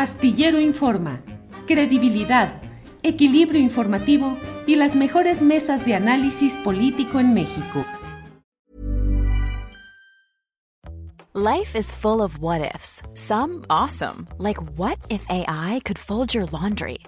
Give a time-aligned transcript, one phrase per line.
[0.00, 1.20] Astillero Informa,
[1.66, 2.62] credibilidad,
[3.02, 7.84] equilibrio informativo y las mejores mesas de análisis político en México.
[11.34, 13.02] Life is full of what ifs.
[13.12, 17.00] Some awesome, like what if AI could fold your laundry?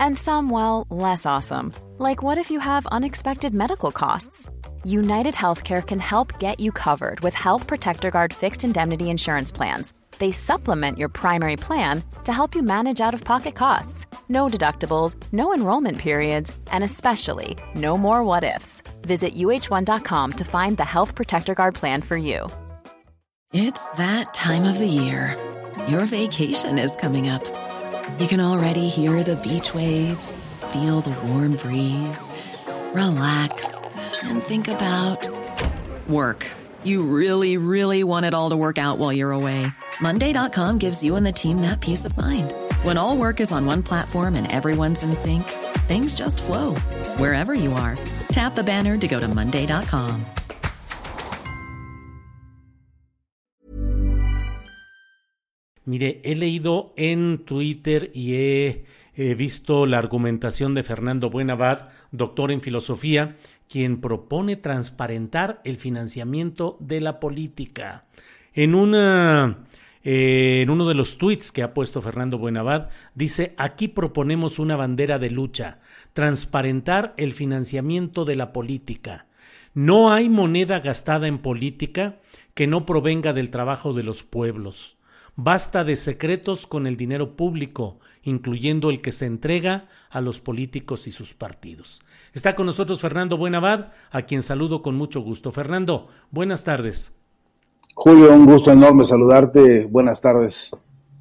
[0.00, 4.48] And some, well, less awesome, like what if you have unexpected medical costs?
[4.84, 9.92] United Healthcare can help get you covered with Health Protector Guard fixed indemnity insurance plans
[10.20, 14.06] they supplement your primary plan to help you manage out of pocket costs.
[14.28, 18.82] No deductibles, no enrollment periods, and especially no more what ifs.
[19.02, 22.48] Visit uh1.com to find the Health Protector Guard plan for you.
[23.52, 25.36] It's that time of the year.
[25.88, 27.44] Your vacation is coming up.
[28.20, 32.30] You can already hear the beach waves, feel the warm breeze,
[32.92, 33.74] relax,
[34.22, 35.28] and think about
[36.08, 36.46] work.
[36.84, 39.66] You really, really want it all to work out while you're away.
[40.00, 42.54] Monday.com gives you and the team that peace of mind.
[42.84, 45.44] When all work is on one platform and everyone's in sync,
[45.88, 46.76] things just flow
[47.18, 47.98] wherever you are.
[48.30, 50.24] Tap the banner to go to Monday.com.
[55.90, 62.52] Mire, he leído en Twitter y he, he visto la argumentación de Fernando Buenavad, doctor
[62.52, 63.36] en filosofía,
[63.70, 68.04] quien propone transparentar el financiamiento de la política.
[68.52, 69.64] En una
[70.02, 74.74] eh, en uno de los tweets que ha puesto Fernando Buenavad, dice, aquí proponemos una
[74.74, 75.78] bandera de lucha,
[76.14, 79.26] transparentar el financiamiento de la política.
[79.72, 82.18] No hay moneda gastada en política
[82.54, 84.96] que no provenga del trabajo de los pueblos.
[85.42, 91.06] Basta de secretos con el dinero público, incluyendo el que se entrega a los políticos
[91.06, 92.02] y sus partidos.
[92.34, 95.50] Está con nosotros Fernando Buenavad, a quien saludo con mucho gusto.
[95.50, 97.12] Fernando, buenas tardes.
[97.94, 99.86] Julio, un gusto enorme saludarte.
[99.86, 100.72] Buenas tardes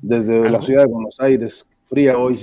[0.01, 1.65] desde la ciudad de Buenos Aires.
[1.85, 2.35] Fría hoy.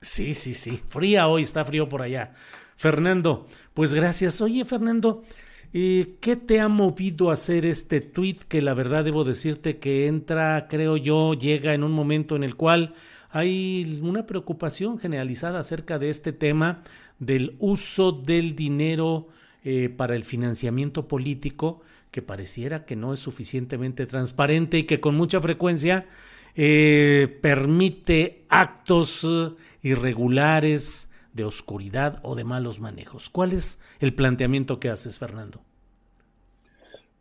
[0.00, 0.82] Sí, sí, sí.
[0.88, 2.32] Fría hoy, está frío por allá.
[2.76, 4.40] Fernando, pues gracias.
[4.40, 5.24] Oye, Fernando,
[5.72, 10.68] ¿qué te ha movido a hacer este tweet que la verdad debo decirte que entra,
[10.68, 12.94] creo yo, llega en un momento en el cual
[13.30, 16.82] hay una preocupación generalizada acerca de este tema
[17.18, 19.28] del uso del dinero
[19.64, 21.80] eh, para el financiamiento político
[22.10, 26.06] que pareciera que no es suficientemente transparente y que con mucha frecuencia
[26.54, 29.50] eh, permite actos eh,
[29.82, 33.30] irregulares de oscuridad o de malos manejos.
[33.30, 35.60] ¿Cuál es el planteamiento que haces, Fernando?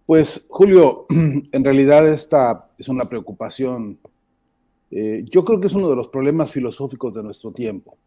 [0.05, 3.97] Pues, Julio, en realidad esta es una preocupación.
[4.89, 7.97] Eh, yo creo que es uno de los problemas filosóficos de nuestro tiempo.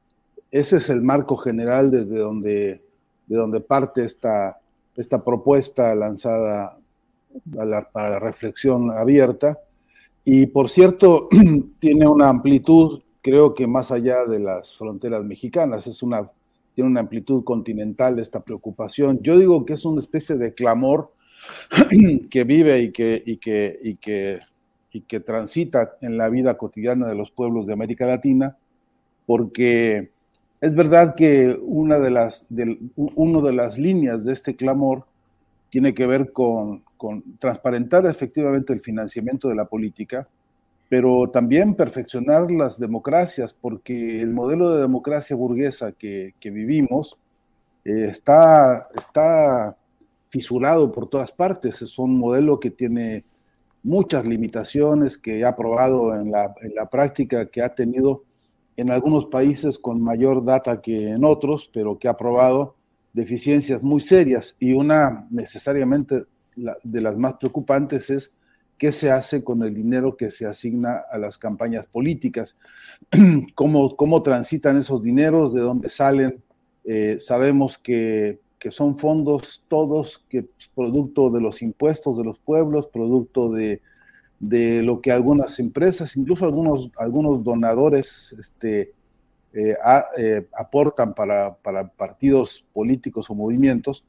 [0.50, 2.82] Ese es el marco general desde donde,
[3.26, 4.60] de donde parte esta,
[4.96, 6.78] esta propuesta lanzada
[7.92, 9.58] para la reflexión abierta.
[10.24, 11.28] Y por cierto,
[11.78, 16.30] tiene una amplitud, creo que más allá de las fronteras mexicanas, es una,
[16.74, 19.18] tiene una amplitud continental esta preocupación.
[19.22, 21.10] Yo digo que es una especie de clamor
[22.30, 24.40] que vive y que, y que, y que,
[24.92, 28.58] y que transita en la vida cotidiana de los pueblos de América Latina,
[29.24, 30.10] porque
[30.60, 35.06] es verdad que una de las, de, uno de las líneas de este clamor
[35.70, 36.84] tiene que ver con,
[37.38, 40.28] transparentar efectivamente el financiamiento de la política,
[40.96, 47.18] pero también perfeccionar las democracias, porque el modelo de democracia burguesa que, vivimos
[47.84, 49.76] eh, está, está
[50.28, 51.82] fisurado por todas partes.
[51.82, 53.24] Es un modelo que tiene
[53.82, 58.22] muchas limitaciones, que ha probado en la, en la práctica, que ha tenido
[58.76, 62.76] en algunos países con mayor data que en otros, pero que ha probado
[63.12, 66.22] deficiencias muy serias y una necesariamente
[66.54, 68.32] de las más preocupantes es
[68.78, 72.56] qué se hace con el dinero que se asigna a las campañas políticas,
[73.54, 76.42] cómo, cómo transitan esos dineros, de dónde salen.
[76.84, 82.88] Eh, sabemos que, que, son fondos todos que producto de los impuestos de los pueblos,
[82.88, 83.80] producto de,
[84.38, 88.92] de lo que algunas empresas, incluso algunos, algunos donadores, este,
[89.56, 89.76] eh,
[90.18, 91.54] eh, aportan para,
[91.96, 94.04] partidos políticos o movimientos.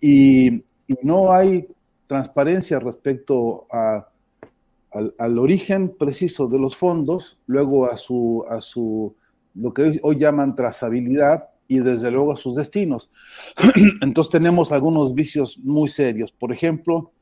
[0.00, 0.62] Y,
[1.02, 1.66] no hay
[2.06, 9.14] transparencia respecto al, origen preciso de los fondos, luego a su, a su,
[9.54, 13.10] lo que hoy llaman trazabilidad y desde luego a sus destinos.
[14.00, 16.32] Entonces tenemos algunos vicios muy serios.
[16.32, 17.12] Por ejemplo,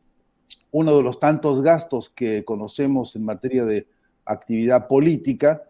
[0.70, 3.88] uno de los tantos gastos que conocemos en materia de
[4.24, 5.62] actividad política,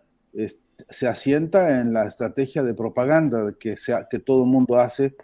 [0.89, 3.77] se asienta en la estrategia de propaganda que,
[4.11, 5.15] que todo el mundo hace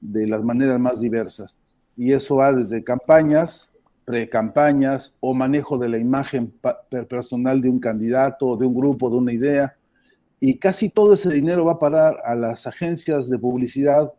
[0.00, 1.58] de las maneras más diversas.
[1.96, 3.70] Y eso va desde campañas
[4.04, 6.52] pre-campañas o manejo de la imagen
[7.08, 9.76] personal de un candidato, de un grupo, de una idea.
[10.40, 14.12] Y casi todo ese dinero va a parar a las agencias de publicidad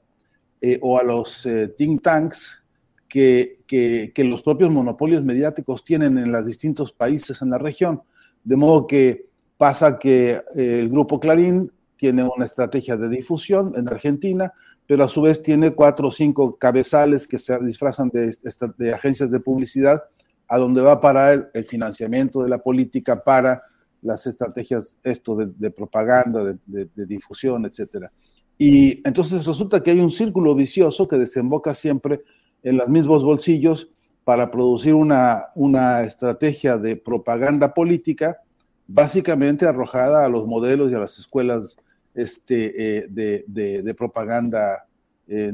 [0.61, 2.63] eh, o a los eh, think tanks
[3.07, 8.01] que, que, los propios monopolios mediáticos tienen en los distintos países en la región.
[8.43, 13.87] De modo que pasa que eh, el grupo Clarín tiene una estrategia de difusión en
[13.87, 14.53] Argentina,
[14.87, 19.39] pero a su vez tiene cuatro o cinco cabezales que se disfrazan de, agencias de
[19.39, 20.03] publicidad,
[20.47, 23.63] a donde va a parar el, financiamiento de la política para
[24.01, 28.11] las estrategias esto de, propaganda, de, difusión, etcétera.
[28.57, 32.21] Y entonces resulta que hay un círculo vicioso que desemboca siempre
[32.61, 33.89] en los mismos bolsillos
[34.23, 38.39] para producir una, una estrategia de propaganda política
[38.87, 41.77] básicamente arrojada a los modelos y a las escuelas
[42.15, 44.87] este, eh, de, propaganda,
[45.27, 45.53] eh,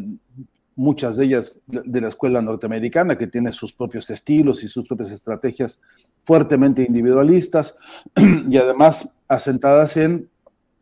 [0.75, 5.11] muchas de ellas de la escuela norteamericana, que tiene sus propios estilos y sus propias
[5.11, 5.79] estrategias
[6.23, 7.75] fuertemente individualistas
[8.15, 10.29] y además asentadas en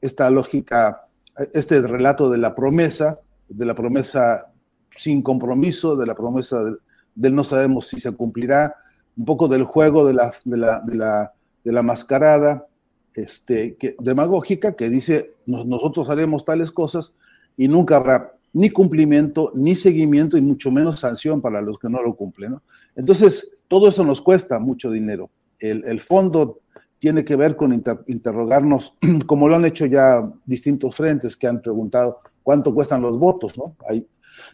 [0.01, 1.07] esta lógica,
[1.53, 4.47] este relato de la promesa, de la promesa
[4.91, 6.63] sin compromiso, de la promesa
[7.15, 8.75] del, no sabemos si se cumplirá,
[9.17, 11.33] un poco del juego de la, de la, de la,
[11.63, 12.65] de la mascarada,
[13.15, 17.13] este, que, demagógica que dice nosotros haremos tales cosas
[17.57, 22.01] y nunca habrá ni cumplimiento, ni seguimiento y mucho menos sanción para los que no
[22.01, 22.57] lo cumplen.
[22.95, 25.29] Entonces, todo eso nos cuesta mucho dinero.
[25.59, 26.55] El, fondo
[26.99, 27.73] tiene que ver con
[28.07, 28.97] interrogarnos,
[29.27, 33.57] como lo han hecho ya distintos frentes que han preguntado cuánto cuestan los votos.
[33.57, 33.75] ¿no?
[33.87, 34.07] Hay,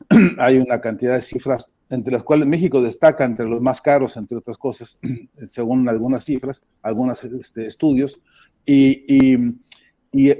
[0.39, 4.37] hay una cantidad de cifras entre las cuales México destaca entre los más caros, entre
[4.37, 4.97] otras cosas,
[5.49, 8.19] según algunas cifras, algunos este, estudios,
[8.65, 10.31] y,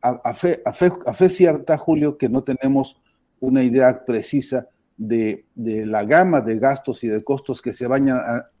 [0.00, 3.00] a, fe, a, fe, cierta, Julio, que no tenemos
[3.40, 8.06] una idea precisa de, la gama de gastos y de costos que se van,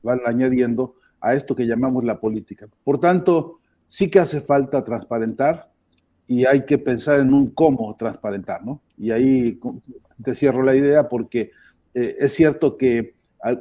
[0.02, 2.66] van añadiendo a esto que llamamos la política.
[2.82, 5.70] Por tanto, sí que hace falta transparentar
[6.26, 8.80] y hay que pensar en un cómo transparentar, ¿no?
[8.96, 9.60] Y ahí
[10.22, 11.50] te cierro la idea porque
[11.94, 13.14] eh, es cierto que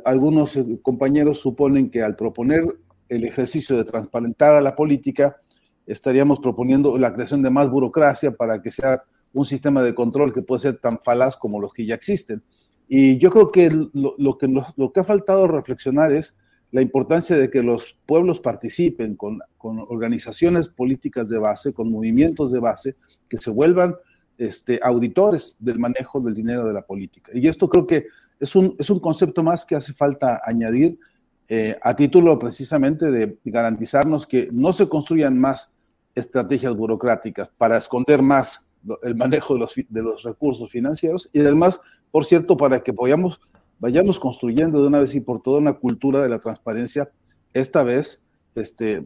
[0.05, 2.65] algunos eh, compañeros suponen que al proponer
[3.09, 5.37] el ejercicio de transparentar a la política,
[5.85, 9.03] estaríamos proponiendo la creación de más burocracia para que sea
[9.33, 12.41] un sistema de control que puede ser tan falaz como los que ya existen.
[12.87, 16.35] Y yo creo que lo, que, ha faltado reflexionar es
[16.71, 22.51] la importancia de que los pueblos participen con, con, organizaciones políticas de base, con movimientos
[22.51, 22.95] de base,
[23.27, 23.95] que se vuelvan
[24.37, 27.31] este, auditores del manejo del dinero de la política.
[27.33, 28.07] Y esto creo que
[28.39, 30.97] es un, es un concepto más que hace falta añadir
[31.49, 35.71] eh, a título precisamente de garantizarnos que no se construyan más
[36.15, 38.65] estrategias burocráticas para esconder más
[39.01, 41.79] el manejo de los, de los recursos financieros y además,
[42.11, 43.39] por cierto, para que vayamos,
[43.79, 47.11] vayamos construyendo de una vez y por todas una cultura de la transparencia,
[47.53, 48.23] esta vez
[48.55, 49.05] este,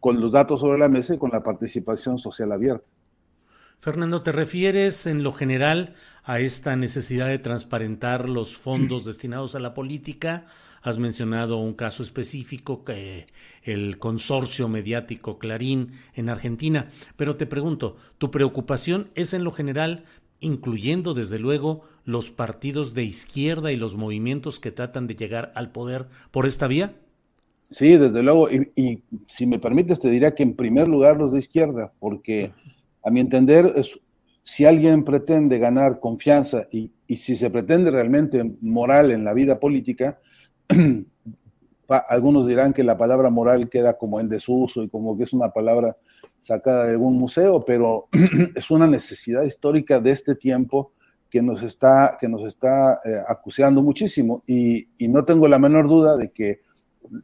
[0.00, 2.84] con los datos sobre la mesa y con la participación social abierta.
[3.82, 9.58] Fernando, ¿te refieres en lo general a esta necesidad de transparentar los fondos destinados a
[9.58, 10.44] la política?
[10.82, 13.26] Has mencionado un caso específico, que
[13.64, 20.04] el consorcio mediático Clarín en Argentina, pero te pregunto, ¿tu preocupación es en lo general,
[20.38, 25.72] incluyendo desde luego los partidos de izquierda y los movimientos que tratan de llegar al
[25.72, 26.94] poder por esta vía?
[27.68, 31.32] Sí, desde luego, y, y si me permites te diría que en primer lugar los
[31.32, 32.52] de izquierda, porque
[33.02, 33.74] a mi entender,
[34.44, 40.18] si alguien pretende ganar confianza y, si se pretende realmente moral en la vida política,
[42.08, 45.50] algunos dirán que la palabra moral queda como en desuso y como que es una
[45.50, 45.96] palabra
[46.40, 48.08] sacada de algún museo, pero
[48.54, 50.92] es una necesidad histórica de este tiempo
[51.32, 54.42] que nos está, que nos está eh, acuciando muchísimo.
[54.46, 56.60] Y, no tengo la menor duda de que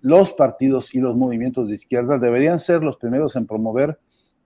[0.00, 3.98] los partidos y los movimientos de izquierda deberían ser los primeros en promover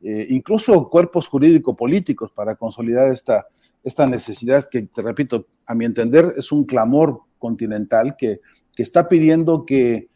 [0.05, 3.47] eh, incluso cuerpos jurídico-políticos para consolidar esta,
[3.85, 8.41] esta necesidad que, te repito, a mi entender es un clamor continental que,
[8.77, 10.09] está pidiendo que,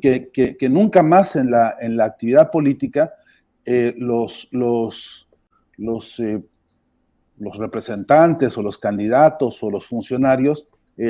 [0.00, 3.12] que, nunca más en la, en la actividad política
[3.64, 5.28] eh, los, los,
[5.78, 6.40] los, eh,
[7.38, 10.68] los, representantes o los candidatos o los funcionarios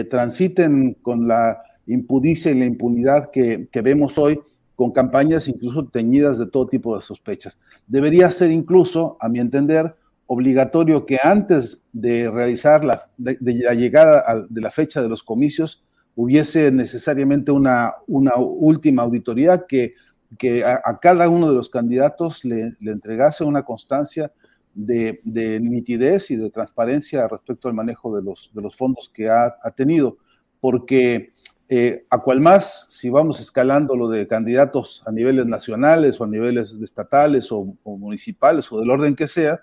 [0.09, 4.41] transiten con la impudicia y la impunidad que, que vemos hoy
[4.77, 7.59] con campañas incluso teñidas de todo tipo de sospechas.
[7.87, 9.95] Debería ser incluso, a mi entender,
[10.27, 17.53] obligatorio que antes de realizar la, llegada de la fecha de los comicios hubiese necesariamente
[17.53, 19.95] una, una última auditoría que,
[20.39, 24.33] que a, cada uno de los candidatos le, entregase una constancia
[24.75, 29.29] de, de, nitidez y de transparencia respecto al manejo de los, de los fondos que
[29.29, 30.17] ha, ha tenido,
[30.61, 31.33] porque
[31.75, 36.27] Eh, a cual más, si vamos escalando lo de candidatos a niveles nacionales o a
[36.27, 39.59] niveles estatales o, municipales o del orden que sea,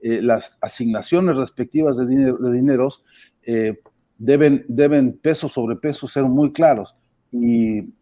[0.00, 3.04] eh, las asignaciones respectivas de, dineros
[3.42, 3.76] eh,
[4.16, 6.96] deben, deben peso sobre peso ser muy claros.
[7.30, 7.92] Y,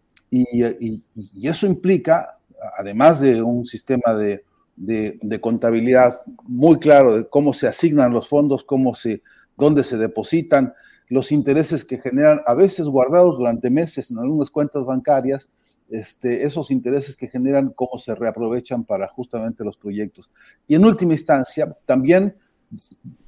[1.43, 2.39] eso implica,
[2.79, 4.45] además de un sistema de,
[4.77, 9.21] de, contabilidad muy claro de cómo se asignan los fondos, cómo se,
[9.57, 10.75] dónde se depositan,
[11.09, 15.49] los intereses que generan, a veces guardados durante meses en algunas cuentas bancarias,
[15.91, 20.31] este, esos intereses que generan, cómo se reaprovechan para justamente los proyectos.
[20.67, 22.37] Y en última instancia, también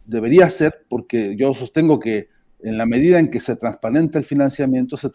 [0.04, 2.28] debería ser, porque yo sostengo que
[2.62, 5.10] en la medida en que se transparenta el financiamiento, se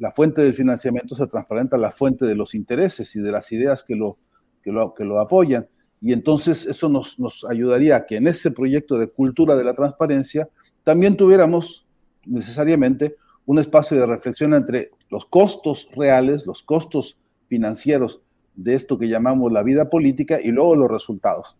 [0.00, 3.84] la fuente del financiamiento se transparenta la fuente de los intereses y de las ideas
[3.84, 4.18] que lo,
[4.62, 5.68] que lo, que lo apoyan.
[6.00, 9.74] Y entonces eso nos, nos ayudaría a que en ese proyecto de cultura de la
[9.74, 10.48] transparencia
[10.84, 11.85] también tuviéramos
[12.26, 13.16] necesariamente
[13.46, 17.16] un espacio de reflexión entre los costos reales, los costos
[17.48, 18.20] financieros
[18.56, 21.56] de esto que llamamos la vida política y luego los resultados.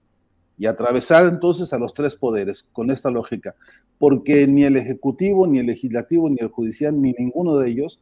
[0.58, 3.54] Y atravesar entonces a los tres poderes con esta lógica,
[3.98, 8.00] porque ni el Ejecutivo, ni el Legislativo, ni el Judicial, ni ninguno de ellos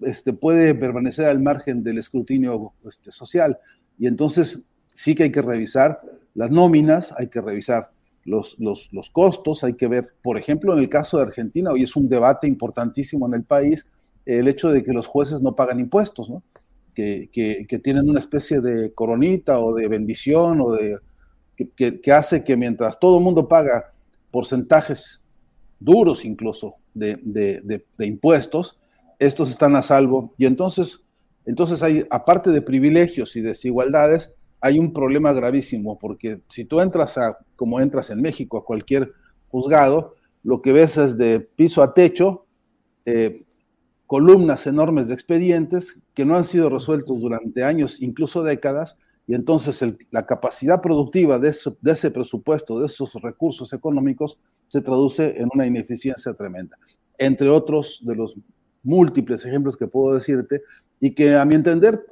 [0.00, 3.58] este, puede permanecer al margen del escrutinio este, social.
[3.98, 6.00] Y entonces sí que hay que revisar
[6.34, 7.90] las nóminas, hay que revisar
[8.26, 11.84] los, los, los, costos, hay que ver, por ejemplo, en el caso de Argentina, hoy
[11.84, 13.86] es un debate importantísimo en el país,
[14.26, 16.28] el hecho de que los jueces no pagan impuestos,
[16.94, 20.98] que, que, que, tienen una especie de coronita o de bendición o de
[21.76, 23.92] que, que hace que mientras todo el mundo paga
[24.30, 25.22] porcentajes
[25.78, 28.78] duros incluso de, de, de, impuestos,
[29.18, 30.34] estos están a salvo.
[30.38, 31.04] Y entonces,
[31.44, 37.18] entonces hay, aparte de privilegios y desigualdades, hay un problema gravísimo, porque si tú entras
[37.18, 39.12] a, como entras en México, a cualquier
[39.48, 42.46] juzgado, lo que ves es de piso a techo,
[43.04, 43.44] eh,
[44.06, 48.96] columnas enormes de expedientes que no han sido resueltos durante años, incluso décadas,
[49.26, 55.40] y entonces la capacidad productiva de, de ese presupuesto, de esos recursos económicos, se traduce
[55.40, 56.78] en una ineficiencia tremenda.
[57.18, 58.36] Entre otros de los
[58.84, 60.62] múltiples ejemplos que puedo decirte,
[61.00, 62.04] y que a mi entender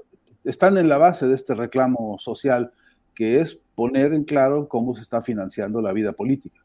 [0.45, 2.73] están en la base de este reclamo social,
[3.15, 6.61] que es poner en claro cómo se está financiando la vida política.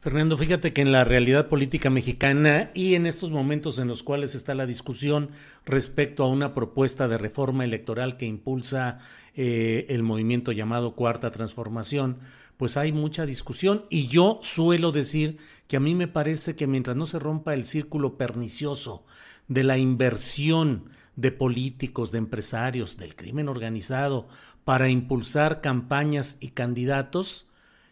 [0.00, 4.34] Fernando, fíjate que en la realidad política mexicana y en estos momentos en los cuales
[4.34, 5.28] está la discusión
[5.66, 8.96] respecto a una propuesta de reforma electoral que impulsa
[9.34, 12.16] eh, el movimiento llamado Cuarta Transformación,
[12.56, 15.36] pues hay mucha discusión y yo suelo decir
[15.66, 19.04] que a mí me parece que mientras no se rompa el círculo pernicioso
[19.48, 20.84] de la inversión
[21.20, 24.28] de políticos, de empresarios, del crimen organizado,
[24.64, 27.46] para impulsar campañas y candidatos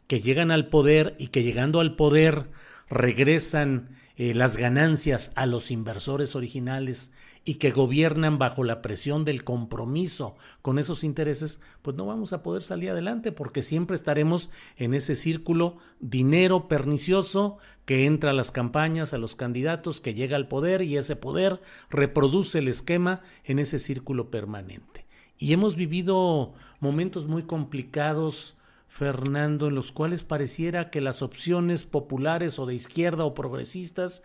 [0.07, 2.49] que llegan al poder y que llegando al poder
[2.89, 7.13] regresan eh, las ganancias a los inversores originales
[7.49, 12.43] y que gobiernan bajo la presión del compromiso con esos intereses, pues no vamos a
[12.43, 18.51] poder salir adelante porque siempre estaremos en ese círculo dinero pernicioso que entra a las
[18.51, 23.61] campañas, a los candidatos, que llega al poder y ese poder reproduce el esquema en
[23.61, 25.07] ese círculo permanente.
[25.39, 32.59] Y hemos vivido momentos muy complicados Fernando, en los cuales pareciera que las opciones populares
[32.59, 34.23] o de izquierda o progresistas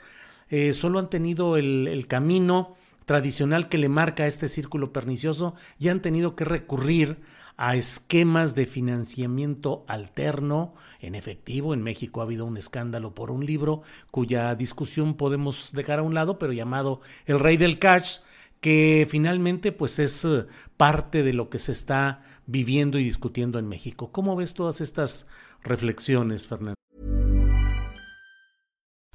[0.49, 5.89] eh, solo han tenido el, el camino tradicional que le marca este círculo pernicioso y
[5.89, 7.21] han tenido que recurrir
[7.57, 11.73] a esquemas de financiamiento alterno en efectivo.
[11.73, 16.13] En México ha habido un escándalo por un libro cuya discusión podemos dejar a un
[16.13, 18.19] lado, pero llamado El Rey del Cash,
[18.59, 20.45] que finalmente pues es eh,
[20.77, 24.11] parte de lo que se está viviendo y discutiendo en México.
[24.11, 25.27] ¿Cómo ves todas estas
[25.63, 26.82] reflexiones, Fernando?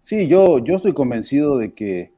[0.00, 2.12] Sí, yo, yo estoy convencido de que,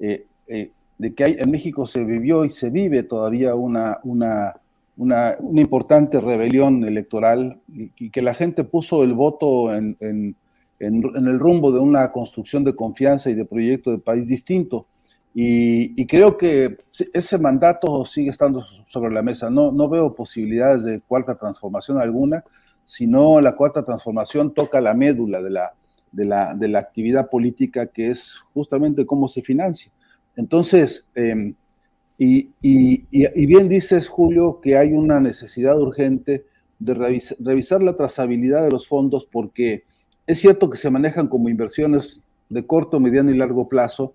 [0.00, 4.54] eh, eh, de que hay, en México se vivió y se vive todavía una, una,
[4.96, 10.36] una, importante rebelión electoral y, que la gente puso el voto en, en,
[10.78, 14.86] en, el rumbo de una construcción de confianza y de proyecto de país distinto.
[15.34, 16.76] Y, y, creo que
[17.12, 19.50] ese mandato sigue estando sobre la mesa.
[19.50, 22.44] No, no veo posibilidades de cuarta transformación alguna,
[22.84, 25.74] sino la cuarta transformación toca la médula de la,
[26.16, 29.92] de la, de la actividad política, que es justamente cómo se financia.
[30.34, 31.54] Entonces, em,
[32.18, 36.46] y, y, bien dices, Julio, que hay una necesidad urgente
[36.78, 36.94] de
[37.38, 39.84] revisar la trazabilidad de los fondos porque
[40.26, 44.14] es cierto que se manejan como inversiones de corto, mediano y largo plazo,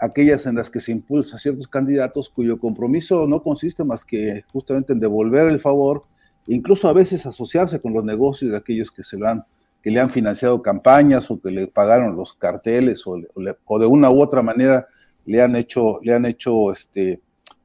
[0.00, 4.92] aquellas en las que se impulsa ciertos candidatos cuyo compromiso no consiste más que justamente
[4.92, 6.04] en devolver el favor,
[6.46, 9.44] incluso a veces asociarse con los negocios de aquellos que se lo han
[9.82, 13.18] que le han financiado campañas o que le pagaron los carteles o,
[13.64, 14.86] o, de una u otra manera
[15.24, 17.20] le han hecho, le han hecho, este,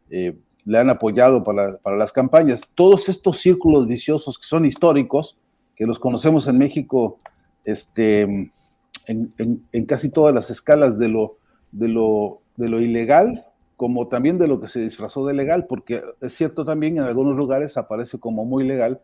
[0.09, 2.61] eh, le han apoyado para, para, las campañas.
[2.73, 5.37] Todos estos círculos viciosos que son históricos,
[5.75, 7.19] que los conocemos en México
[7.65, 9.31] este, en,
[9.71, 11.37] en, casi todas las escalas de lo,
[11.71, 13.45] de, lo, de lo ilegal,
[13.75, 17.35] como también de lo que se disfrazó de legal, porque es cierto también en algunos
[17.35, 19.01] lugares aparece como muy legal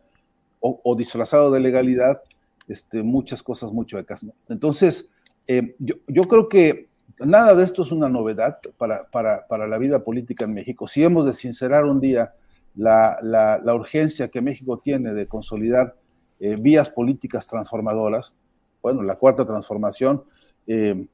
[0.64, 2.22] o disfrazado de legalidad
[2.68, 4.24] este, muchas cosas muy chuecas.
[4.24, 4.34] ¿no?
[4.48, 5.10] Entonces,
[5.46, 6.88] eh, yo, yo, creo que
[7.18, 10.88] nada de esto es una novedad para, para, para, la vida política en México.
[10.88, 12.34] Si hemos de sincerar un día
[12.74, 15.96] la, la, urgencia que México tiene de consolidar
[16.40, 18.36] eh, vías políticas transformadoras,
[18.82, 20.24] bueno, la cuarta transformación
[20.66, 21.06] eh,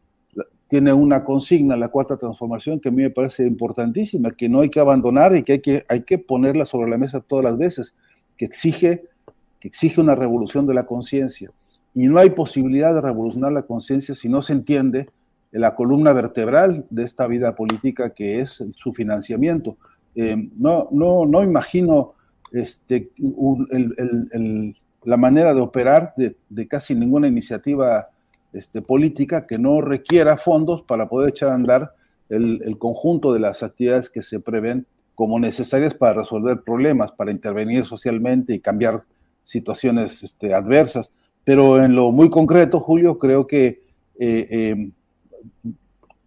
[0.69, 4.69] tiene una consigna, la cuarta transformación, que a mí me parece importantísima, que no hay
[4.69, 7.95] que abandonar y que hay que, hay que ponerla sobre la mesa todas las veces,
[8.37, 9.05] que exige
[9.61, 11.50] que exige una revolución de la conciencia.
[11.95, 15.09] Y no hay posibilidad de revolucionar la conciencia si no se entiende
[15.50, 19.77] la columna vertebral de esta vida política que es su financiamiento.
[20.15, 22.15] Eh, no, no, no imagino
[22.53, 23.11] este,
[25.04, 28.09] la manera de operar de, casi ninguna iniciativa
[28.52, 31.95] este, política que no requiera fondos para poder echar a andar
[32.28, 37.30] el, el, conjunto de las actividades que se prevén como necesarias para resolver problemas, para
[37.30, 39.02] intervenir socialmente y cambiar
[39.49, 41.11] situaciones este, adversas.
[41.43, 43.82] Pero en lo muy concreto, Julio, creo que
[44.19, 44.91] eh, eh,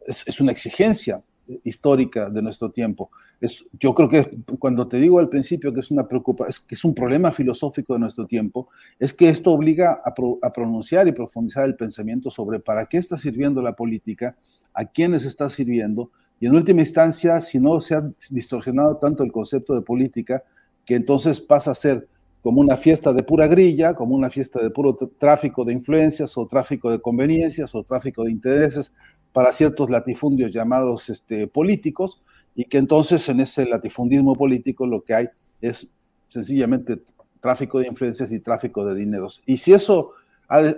[0.07, 1.21] es, una exigencia
[1.63, 3.11] histórica de nuestro tiempo.
[3.39, 6.95] Es, yo creo que cuando te digo al principio que es una que es un
[6.95, 11.75] problema filosófico de nuestro tiempo, es que esto obliga a, a, pronunciar y profundizar el
[11.75, 14.35] pensamiento sobre para qué está sirviendo la política,
[14.73, 19.31] a quiénes está sirviendo, y en última instancia, si no se ha distorsionado tanto el
[19.31, 20.43] concepto de política,
[20.85, 22.07] que entonces pasa a ser
[22.41, 26.47] como una fiesta de pura grilla, como una fiesta de puro tráfico de influencias o
[26.47, 28.91] tráfico de conveniencias o tráfico de intereses
[29.31, 32.21] para ciertos latifundios llamados este, políticos
[32.55, 35.27] y que entonces en ese latifundismo político lo que hay
[35.61, 35.87] es
[36.27, 37.01] sencillamente
[37.39, 39.41] tráfico de influencias y tráfico de dineros.
[39.45, 40.11] Y si eso,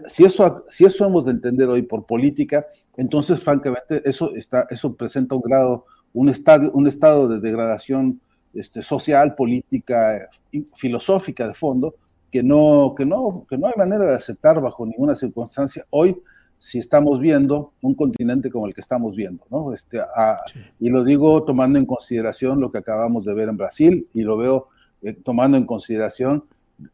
[0.08, 2.66] si eso, si eso hemos de entender hoy por política,
[2.98, 8.20] entonces francamente eso, está, eso presenta un grado, un estado, un estado de degradación
[8.54, 10.30] este, social, política,
[10.76, 11.96] filosófica de fondo,
[12.32, 16.18] que no, que, no, que no hay manera de aceptar bajo ninguna circunstancia hoy
[16.58, 19.74] si estamos viendo un continente como el que estamos viendo, ¿no?
[19.74, 20.00] Este,
[20.80, 24.38] Y lo digo tomando en consideración lo que acabamos de ver en Brasil y lo
[24.38, 24.70] veo
[25.02, 26.46] eh, tomando en consideración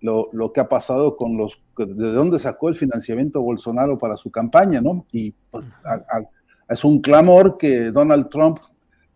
[0.01, 4.31] lo, lo, que ha pasado con los, de dónde sacó el financiamiento Bolsonaro para su
[4.31, 5.05] campaña, ¿no?
[5.11, 5.65] Y pues,
[6.67, 8.59] es un clamor que Donald Trump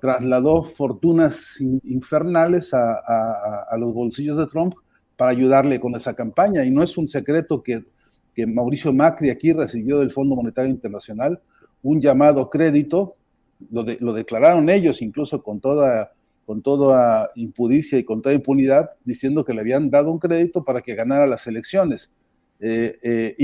[0.03, 4.73] trasladó fortunas infernales a, los bolsillos de Trump
[5.15, 6.65] para ayudarle con esa campaña.
[6.65, 7.85] Y no es un secreto que,
[8.45, 11.39] Mauricio Macri aquí recibió del Fondo Monetario Internacional
[11.83, 13.15] un llamado crédito,
[13.71, 16.11] lo, lo declararon ellos incluso con toda,
[16.45, 20.81] con toda impudicia y con toda impunidad, diciendo que le habían dado un crédito para
[20.81, 22.11] que ganara las elecciones.
[22.59, 23.35] Eh, eh,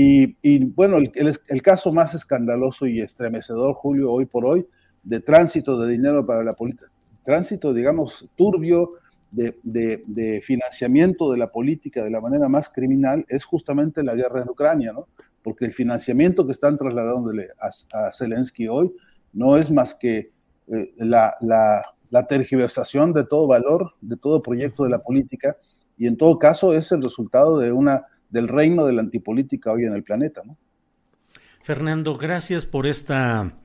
[0.42, 4.66] y, bueno, el, el, caso más escandaloso y estremecedor, Julio, hoy por hoy,
[5.02, 6.90] de tránsito de dinero para la política,
[7.24, 8.92] tránsito, digamos, turbio
[9.30, 14.48] de, financiamiento de la política de la manera más criminal es justamente la guerra en
[14.48, 15.08] Ucrania, ¿no?
[15.42, 18.92] Porque el financiamiento que están trasladándole a, Zelensky hoy
[19.32, 20.32] no es más que
[20.66, 25.56] eh, la, la, tergiversación de todo valor, de todo proyecto de la política,
[25.96, 29.84] y en todo caso es el resultado de una, del reino de la antipolítica hoy
[29.84, 30.56] en el planeta, ¿no?
[31.62, 33.59] Fernando, gracias por esta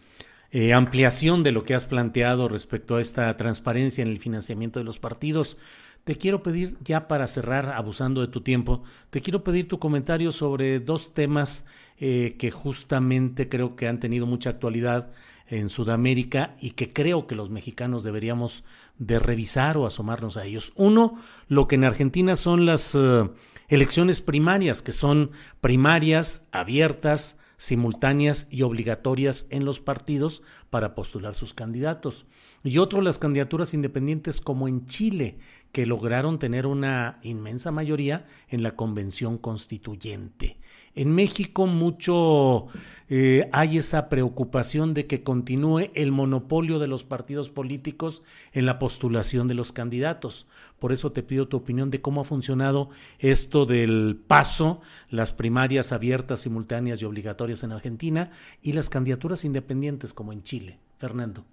[0.51, 4.85] eh, ampliación de lo que has planteado respecto a esta transparencia en el financiamiento de
[4.85, 5.57] los partidos.
[6.03, 10.31] Te quiero pedir, ya para cerrar, abusando de tu tiempo, te quiero pedir tu comentario
[10.31, 11.65] sobre dos temas
[11.97, 15.11] eh, que justamente creo que han tenido mucha actualidad
[15.47, 18.63] en Sudamérica y que creo que los mexicanos deberíamos
[18.97, 20.73] de revisar o asomarnos a ellos.
[20.75, 21.15] Uno,
[21.47, 23.31] lo que en Argentina son las uh,
[23.67, 25.31] elecciones primarias, que son
[25.61, 32.25] primarias abiertas, simultáneas y obligatorias en los partidos para postular sus candidatos.
[32.63, 35.37] Y otro, las candidaturas independientes como en Chile,
[35.75, 40.55] que lograron tener una inmensa mayoría en la convención constituyente.
[40.95, 42.67] En México mucho
[43.09, 48.79] eh, hay esa preocupación de que continúe el monopolio de los partidos políticos en la
[48.79, 50.47] postulación de los candidatos.
[50.79, 52.87] Por eso te pido tu opinión de cómo ha funcionado
[53.19, 60.13] esto del paso, las primarias abiertas, simultáneas y obligatorias en Argentina y las candidaturas independientes
[60.13, 60.79] como en Chile.
[60.99, 61.43] Fernando.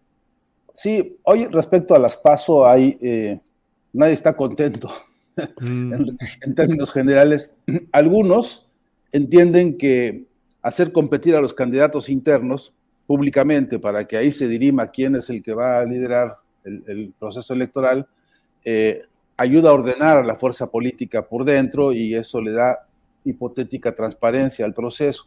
[0.72, 3.40] Sí, hoy respecto a las paso hay, eh,
[3.92, 4.90] nadie está contento
[5.60, 5.92] mm.
[6.42, 7.54] en términos generales.
[7.92, 8.68] Algunos
[9.12, 10.24] entienden que
[10.62, 12.72] hacer competir a los candidatos internos
[13.06, 17.52] públicamente para que ahí se dirima quién es el que va a liderar el, proceso
[17.52, 18.06] electoral,
[18.64, 19.02] eh,
[19.36, 22.86] ayuda a ordenar a la fuerza política por dentro y eso le da
[23.24, 25.26] hipotética transparencia al proceso.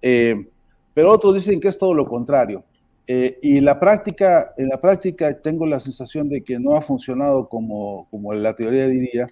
[0.00, 0.48] Eh,
[0.94, 2.64] pero otros dicen que es todo lo contrario.
[3.06, 7.48] Eh, y la práctica, en la práctica tengo la sensación de que no ha funcionado
[7.48, 9.28] como, como la teoría diría,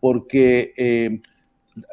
[0.00, 1.22] porque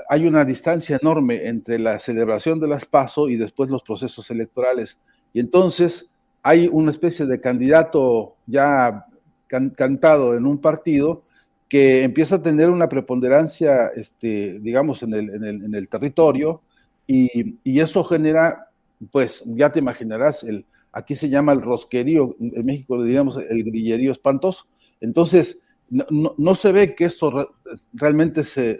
[0.09, 4.97] hay una distancia enorme entre la celebración de las PASO y después los procesos electorales.
[5.33, 6.11] Y entonces
[6.43, 9.05] hay una especie de candidato ya
[9.47, 11.23] cantado en un partido
[11.67, 16.61] que empieza a tener una preponderancia, este, digamos, en el, territorio
[17.07, 18.67] y, eso genera,
[19.11, 23.63] pues ya te imaginarás, el, aquí se llama el rosquerío, en México le diríamos el
[23.63, 24.65] grillerío espantoso.
[24.99, 27.53] Entonces, no, se ve que esto
[27.93, 28.79] realmente se,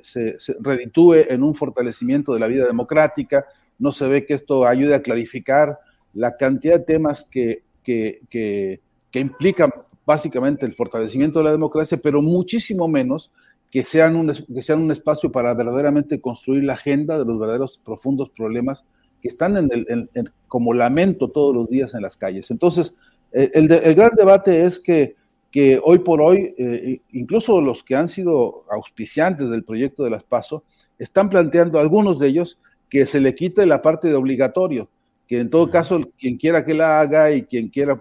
[0.60, 3.45] reditúe en un fortalecimiento de la vida democrática,
[3.80, 5.78] no se ve que esto ayude a clarificar
[6.13, 8.80] la cantidad de temas que, que,
[9.13, 9.71] implican
[10.06, 13.32] básicamente el fortalecimiento de la democracia, pero muchísimo menos
[13.69, 17.80] que sean, un, que sean un espacio para verdaderamente construir la agenda de los verdaderos
[17.84, 18.86] profundos problemas
[19.21, 20.10] que están en el,
[20.47, 22.51] como lamento todos los días en las calles.
[22.51, 22.93] Entonces,
[23.31, 25.15] el, el gran debate es que
[25.51, 30.23] que hoy por hoy, eh, incluso los que han sido auspiciantes del proyecto de las
[30.23, 30.63] PASO,
[30.97, 32.57] están planteando, algunos de ellos,
[32.89, 34.89] que se le quite la parte de obligatorio,
[35.27, 37.99] que en todo caso quien quiera que la haga y quien quiera,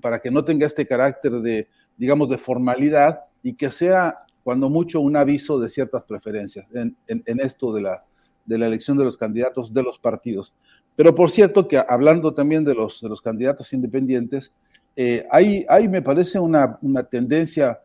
[0.00, 5.00] para que no tenga este carácter de, digamos, de formalidad y que sea, cuando mucho,
[5.00, 6.96] un aviso de ciertas preferencias en,
[7.40, 8.04] esto de la,
[8.44, 10.54] de la elección de los candidatos de los partidos.
[10.96, 14.52] Pero por cierto que hablando también de los, de los candidatos independientes,
[14.94, 16.78] eh, hay, me parece, una,
[17.10, 17.80] tendencia,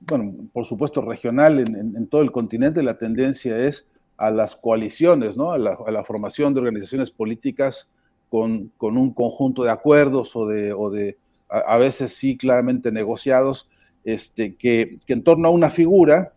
[0.00, 5.52] bueno, por supuesto regional en, todo el continente, la tendencia es a las coaliciones, ¿no?
[5.52, 7.88] a, la, formación de organizaciones políticas
[8.28, 13.68] con, un conjunto de acuerdos o de, o de a, veces sí claramente negociados,
[14.04, 16.32] este, que, en torno a una figura,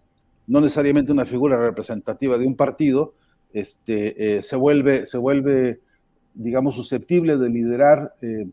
[0.47, 3.13] no necesariamente una figura representativa de un partido,
[3.54, 5.82] este, eh, se, vuelve, se vuelve,
[6.34, 8.45] digamos, susceptible de liderar eh,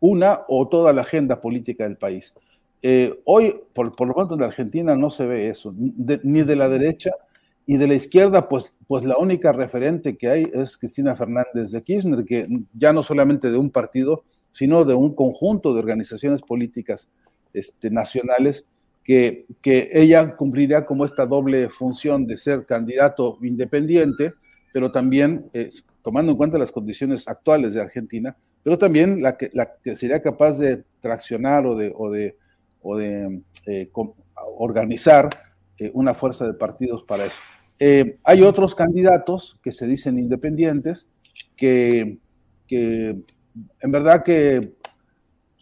[0.00, 2.34] una o toda la agenda política del país.
[2.82, 7.10] Eh, hoy, por, lo tanto, en Argentina no se ve eso, ni de la derecha
[7.66, 11.82] y de la izquierda, pues, pues la única referente que hay es Cristina Fernández de
[11.82, 17.08] Kirchner, que ya no solamente de un partido, sino de un conjunto de organizaciones políticas
[17.54, 18.66] este, nacionales,
[19.04, 19.46] que,
[19.92, 24.32] ella cumplirá como esta doble función de ser candidato independiente,
[24.72, 25.70] pero también, eh,
[26.02, 29.50] tomando en cuenta las condiciones actuales de Argentina, pero también la que,
[29.96, 32.36] sería capaz de traccionar o de,
[33.66, 33.90] eh,
[34.58, 35.28] organizar
[35.78, 37.36] eh, una fuerza de partidos para eso.
[38.24, 41.06] Hay otros candidatos que se dicen independientes
[41.56, 42.18] que,
[42.70, 44.74] en verdad que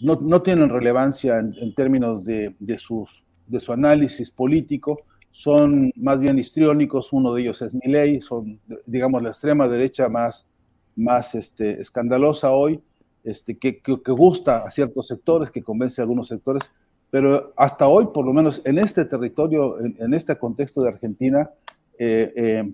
[0.03, 7.13] no, tienen relevancia en, términos de, sus, de su análisis político, son más bien histriónicos,
[7.13, 10.47] uno de ellos es Milei, son, digamos, la extrema derecha más,
[10.95, 12.83] más este, escandalosa hoy,
[13.25, 16.71] este, que, gusta a ciertos sectores, que convence a algunos sectores,
[17.11, 21.51] pero hasta hoy, por lo menos en este territorio, en, este contexto de Argentina,
[21.99, 22.73] eh, eh,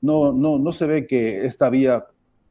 [0.00, 2.06] no, no, no se ve que esta vía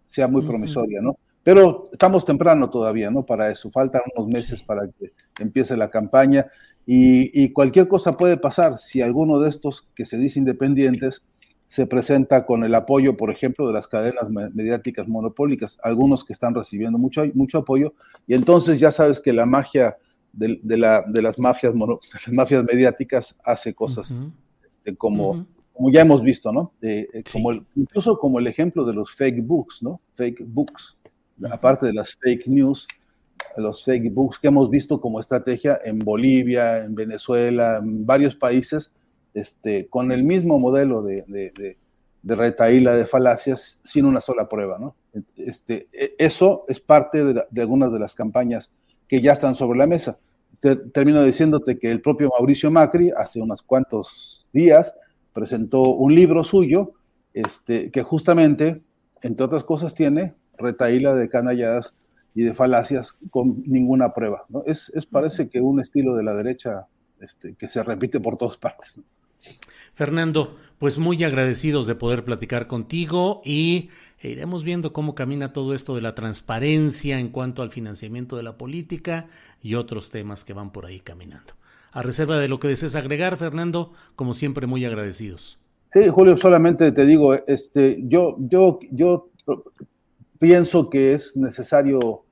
[0.06, 1.18] sea muy promisoria, ¿no?
[1.50, 3.26] Pero estamos temprano todavía, ¿no?
[3.26, 6.46] Para eso, faltan unos meses para que empiece la campaña
[6.86, 11.24] y, y cualquier cosa puede pasar si alguno de estos que se dice independientes
[11.68, 16.54] se presenta con el apoyo, por ejemplo, de las cadenas mediáticas monopólicas, algunos que están
[16.54, 17.96] recibiendo mucho, mucho apoyo,
[18.28, 19.98] y entonces ya sabes que la magia
[20.32, 21.74] de, la, de las, mafias
[22.28, 24.14] las mafias mediáticas hace cosas
[24.68, 26.74] este, como, como ya hemos visto, ¿no?
[26.84, 30.00] Eh, como incluso como el ejemplo de los fake books, ¿no?
[30.12, 30.99] Fake books,
[31.52, 32.88] aparte de las fake news,
[33.58, 38.94] los fake books que hemos visto como estrategia en Bolivia, en Venezuela, en varios países,
[39.34, 41.78] este, con el mismo modelo de, de,
[42.22, 44.78] de, retaíla de falacias sin una sola prueba.
[44.80, 44.96] ¿no?
[45.36, 48.72] Este, e, eso es parte de, algunas de las campañas
[49.08, 50.20] que ya están sobre la mesa.
[50.60, 54.94] termino diciéndote que el propio Mauricio Macri hace unos cuantos días
[55.34, 56.94] presentó un libro suyo
[57.34, 58.82] este, que justamente,
[59.22, 61.94] entre otras cosas, tiene retaíla de canalladas
[62.36, 64.46] y de falacias con ninguna prueba.
[64.50, 64.64] ¿no?
[64.66, 66.88] Es, es parece que un estilo de la derecha
[67.20, 69.00] este, que se repite por todas partes.
[69.94, 73.90] Fernando, pues muy agradecidos de poder platicar contigo y
[74.22, 78.58] iremos viendo cómo camina todo esto de la transparencia en cuanto al financiamiento de la
[78.58, 79.28] política
[79.62, 81.54] y otros temas que van por ahí caminando.
[81.92, 85.58] A reserva de lo que desees agregar, Fernando, como siempre, muy agradecidos.
[85.88, 89.32] Sí, Julio, solamente te digo, este, yo, yo, yo
[90.40, 92.26] pienso que es necesario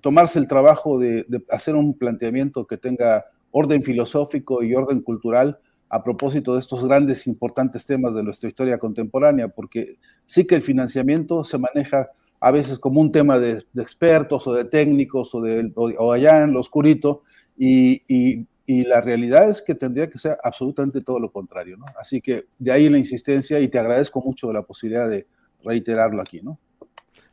[0.00, 5.58] tomarse el trabajo de hacer un planteamiento que tenga orden filosófico y orden cultural
[5.90, 9.94] a propósito de estos grandes, importantes temas de nuestra historia contemporánea, porque
[10.26, 12.10] sí que el financiamiento se maneja
[12.40, 16.52] a veces como un tema de, expertos o de técnicos o, de, o, allá en
[16.52, 17.22] lo oscurito,
[17.56, 18.46] y, y,
[18.84, 21.86] la realidad es que tendría que ser absolutamente todo lo contrario, ¿no?
[21.98, 25.26] Así que de ahí la insistencia y te agradezco mucho la posibilidad de
[25.64, 26.58] reiterarlo aquí, ¿no?